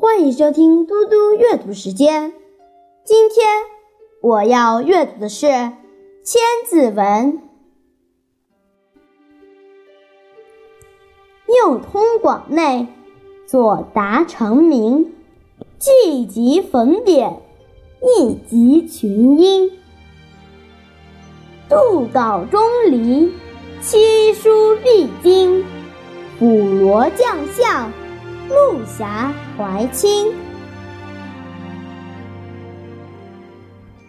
[0.00, 2.32] 欢迎收听嘟嘟阅读时间。
[3.04, 3.46] 今天
[4.22, 5.46] 我要阅读的是
[6.24, 7.34] 《千字文》。
[11.44, 12.86] 拗通广内，
[13.46, 15.12] 左达成明，
[15.78, 17.42] 既集冯典，
[18.00, 19.70] 亦集群英。
[21.68, 23.30] 杜稿钟离，
[23.82, 25.62] 七书必经。
[26.38, 27.92] 辅罗将相，
[28.50, 30.34] 陆侠怀清。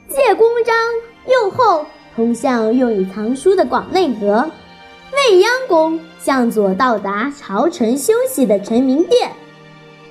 [0.09, 0.76] 借公章
[1.27, 4.50] 右后通向用以藏书的广内阁。
[5.14, 9.31] 未央宫向左到达朝臣休息的臣民殿。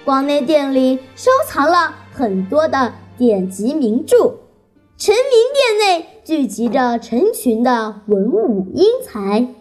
[0.05, 4.37] 广内殿里收藏了很多的典籍名著。
[4.97, 9.59] 臣民殿内聚集着成群的文武英才。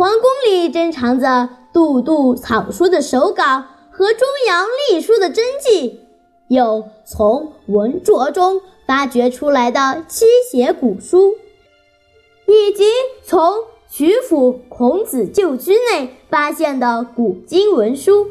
[0.00, 6.00] 皇宫里珍藏着杜度草书的手稿和中阳隶书的真迹，
[6.48, 11.34] 有从文牒中发掘出来的七写古书，
[12.46, 12.84] 以及
[13.22, 13.56] 从
[13.90, 18.26] 曲阜孔子旧居内发现的古今文书。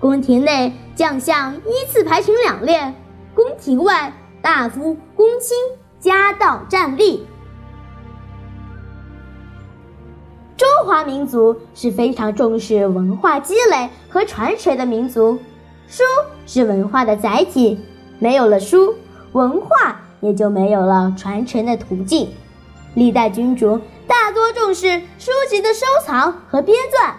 [0.00, 2.92] 宫廷内将相依次排成两列，
[3.36, 5.56] 宫廷外大夫、公卿
[6.00, 7.24] 夹道站立。
[10.84, 15.38] 中华民族是非常重视文化积累和传承的民族，
[15.88, 16.02] 书
[16.44, 17.80] 是文化的载体，
[18.18, 18.94] 没有了书，
[19.32, 22.28] 文化也就没有了传承的途径。
[22.92, 27.14] 历代君主大多重视书籍的收藏和编纂，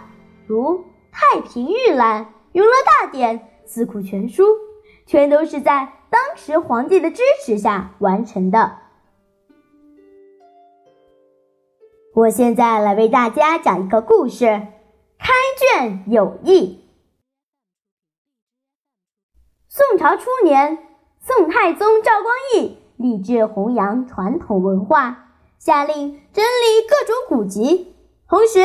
[0.45, 4.43] 如太平御览、永乐大典、四库全书，
[5.07, 8.73] 全都是在当时皇帝的支持下完成的。
[12.15, 14.45] 我现在来为大家讲一个故事，
[15.19, 16.61] 《开卷有益》。
[19.67, 20.77] 宋朝初年，
[21.19, 27.93] 宋太宗赵光义立志弘扬传统文化，下令整理各种古籍，
[28.29, 28.61] 同时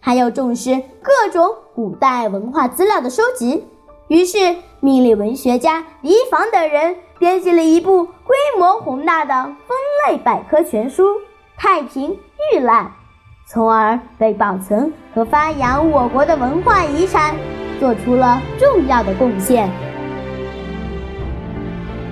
[0.00, 3.66] 还要重视各种古代文化资料的收集。
[4.08, 9.76] 于是，命令文学家李昉等人编辑了一部规模宏大的分
[10.08, 11.04] 类百科全书
[11.58, 12.18] 《太平
[12.52, 12.84] 玉览》。
[13.46, 17.36] 从而为保存和发扬我国的文化遗产
[17.78, 19.70] 做出了重要的贡献。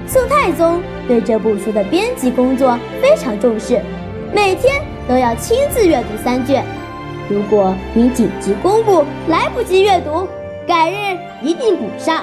[0.07, 3.81] 宋太宗对这部书的编辑工作非常重视，
[4.33, 6.63] 每天都要亲自阅读三卷。
[7.31, 10.29] 如果你紧急公布来不及阅读，
[10.67, 12.23] 改日一定补上。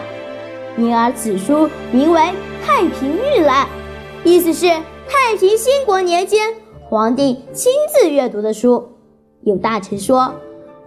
[0.77, 2.21] 因而此书名为
[2.63, 3.65] 《太平御览》，
[4.23, 4.67] 意思是
[5.09, 6.53] 太平兴国年间
[6.89, 8.89] 皇帝亲自阅读的书。
[9.43, 10.33] 有大臣说，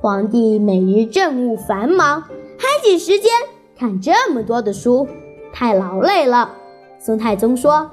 [0.01, 2.21] 皇帝每日政务繁忙，
[2.59, 3.31] 还挤时间
[3.79, 5.07] 看这么多的书，
[5.53, 6.51] 太劳累了。
[6.99, 7.89] 宋太宗说，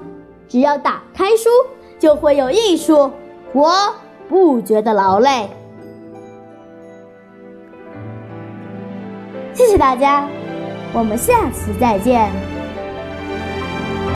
[0.48, 1.48] 只要打开书，
[2.00, 3.12] 就会有艺术，
[3.52, 3.70] 我
[4.28, 5.48] 不觉得劳累。
[9.54, 10.28] 谢谢大家，
[10.92, 12.28] 我们下次再见。